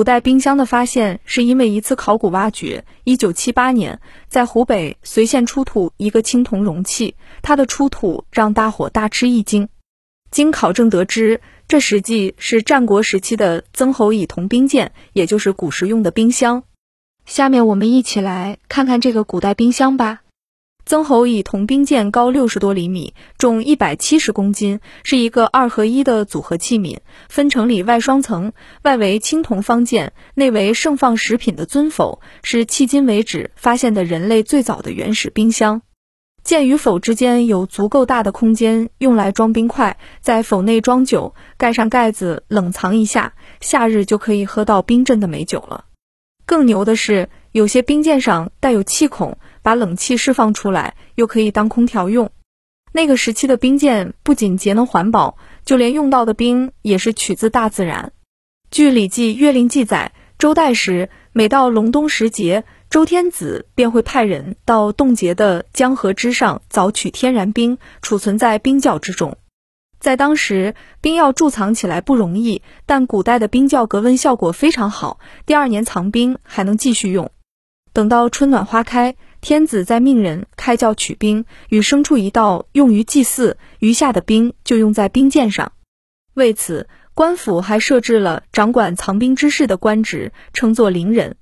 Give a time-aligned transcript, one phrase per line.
[0.00, 2.86] 古代冰箱的发现是因为一次考古挖掘。
[3.04, 9.68] 一九七八年，在湖北随县出土一个青铜容器，它的出土让大伙大吃一惊。
[10.30, 16.62] 经考证得知，这实际是战国时期的曾侯乙铜冰鉴，也就是古时用的冰箱。
[17.26, 20.22] 下面我们一起来看看这个古代冰箱吧。
[20.86, 35.82] 曾侯乙铜冰鉴高六十多厘米，重一百七十公斤，是一个二合一的组合器皿，分成里外双层，外为青铜方鉴，内为盛放食品的尊否，是迄今为止发现的人类最早的原始冰箱。
[36.42, 45.84] 鉴与否之间有足够大的空间，用来装冰块，在否内装酒，盖上盖子冷藏一下，夏日就可以喝到冰镇的美酒了。
[46.46, 49.38] 更牛的是，有些冰鉴上带有气孔。
[49.62, 52.30] 把冷气释放出来，又可以当空调用。
[52.92, 58.12] 那个时期的冰鉴不仅节能环保，就连用到的冰也是取自大自然。
[58.70, 69.36] 据《礼记·月令》记载，周代时，每到隆冬时节，周天子便会派人到冻结的江河之上凿取天然冰，储存在冰窖之中。
[70.00, 77.30] 在当时，冰要贮藏起来不容易，但古代的冰窖隔温效果非常好，第二年藏冰还能继续用。
[77.92, 79.14] 等到春暖花开。
[79.40, 85.72] 天子在命人开窖取冰，与牲畜一道用于祭祀，余下的冰就用在冰鉴上。
[86.34, 91.36] 为此，官府还设置了掌管藏冰之事的官职，称作伶人。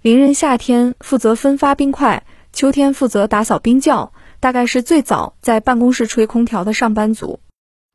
[0.00, 7.40] 伶人夏天负责分发冰块，秋天负责打扫冰窖，大概是最早在办公室吹空调的上班族。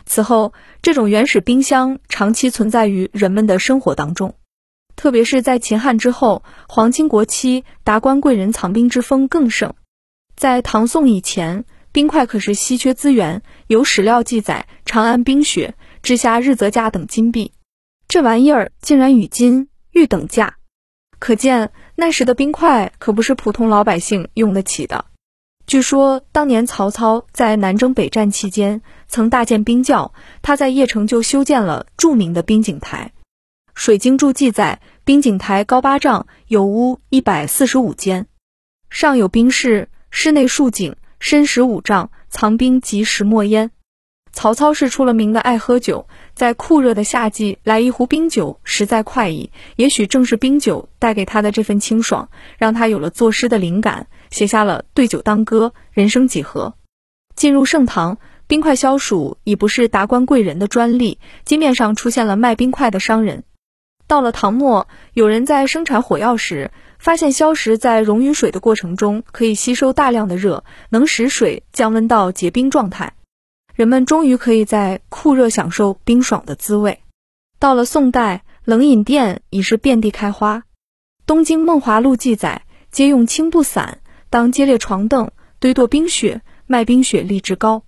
[0.06, 4.36] 此后，这种原始冰箱长期存在于人们的生活当中。
[5.00, 9.74] 特别是在秦汉之后，皇亲国戚、达官贵人藏冰之风更盛。
[10.36, 13.42] 在唐宋以前，冰块可是稀缺资源。
[13.68, 17.54] 有史料记载，长安冰雪之下日则价等金币，
[18.10, 20.58] 这玩意儿竟然与金玉等价，
[21.18, 25.06] 可见那时的冰块可不是普通老百姓用得起的。
[25.66, 33.14] 据说当年曹操在南征北战期间，曾大建冰窖，他在邺城就修建了著名的冰井台。
[33.80, 38.28] 《水经注》记载，冰井台高八丈，有屋一百四十五间，
[38.90, 43.72] 上有冰室，室内竖井，深十五丈，藏冰及石墨烟。
[44.34, 49.50] 曹操是出了名的爱喝酒，在酷热的夏季来一壶冰酒，实在快意。
[49.78, 56.74] 也许正是冰酒带给他的这份清爽，让他有了作诗的灵感，写下了“对酒当歌，人生几何”。
[57.34, 63.46] 进入盛唐，冰块消暑已不是达官贵人的专利，街面上出现了卖冰块的商人。
[64.10, 73.14] 到了唐末，有人在生产火药时，发现硝石在溶于水的过程中可以吸收大量的热，能使水降温到结冰状态。
[73.76, 77.02] 人们终于可以在酷热享受冰爽的滋味。
[77.60, 80.58] 到了宋代，冷饮店已是遍地开花。
[81.28, 84.00] 《东京梦华录》记载，皆用青布伞
[84.32, 87.84] 当接列床凳，堆垛冰雪，卖冰雪荔枝糕。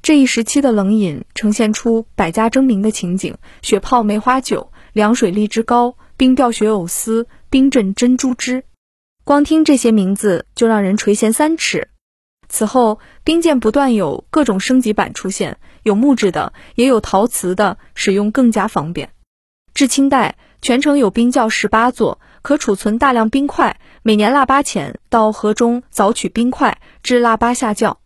[0.00, 4.70] 这一时期的冷饮呈现出百家争鸣的情景，雪泡梅花酒。
[4.96, 8.64] 凉水荔枝糕、冰吊雪藕丝、冰镇珍珠汁，
[9.24, 11.88] 光听这些名字就让人垂涎三尺。
[12.48, 19.10] 此后，冰鉴不断有各种升级版出现，有木质的，也有陶瓷的，使用更加方便。
[19.74, 23.78] 至清代，全城有冰窖十八座，可储存大量冰块。
[24.02, 27.98] 每年腊八前到河中凿取冰块，至腊八下窖。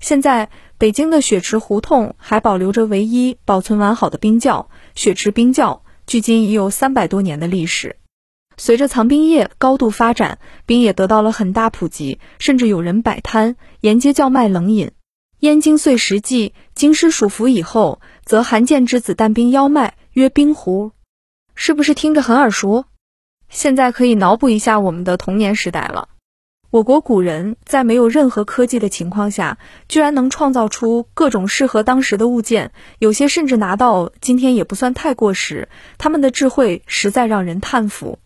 [0.00, 5.83] 现在，北京的雪池胡同还保留着唯一保存完好的冰窖——雪池冰窖。
[6.06, 7.96] 距今已有三百多年的历史。
[8.56, 14.92] 随着藏冰业高度发展，冰也得到了很大普及，甚至有人摆摊沿街叫卖冷饮。
[15.40, 20.92] 燕京岁时记，京师属服以后，则韩建之子但冰邀卖，曰冰壶，
[21.54, 22.84] 是不是听着很耳熟？
[23.48, 26.08] 现在可以脑补一下我们的童年时代了。
[26.74, 29.58] 我国古人在没有任何科技的情况下，
[29.88, 35.68] 居然能创造出各种适合当时的物件，有些甚至拿到今天也不算太过时。
[35.98, 38.18] 他们的智慧实在让人叹服。